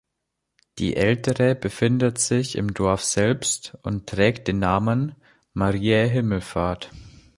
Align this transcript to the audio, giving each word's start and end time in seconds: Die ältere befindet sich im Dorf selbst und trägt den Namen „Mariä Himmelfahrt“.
Die 0.79 0.95
ältere 0.95 1.53
befindet 1.53 2.17
sich 2.17 2.55
im 2.55 2.73
Dorf 2.73 3.03
selbst 3.03 3.77
und 3.83 4.09
trägt 4.09 4.47
den 4.47 4.57
Namen 4.57 5.13
„Mariä 5.53 6.07
Himmelfahrt“. 6.07 6.89